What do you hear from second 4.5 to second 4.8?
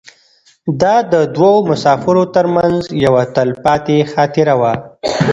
وه.